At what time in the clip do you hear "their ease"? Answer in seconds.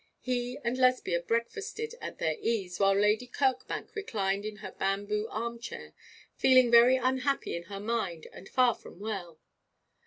2.17-2.79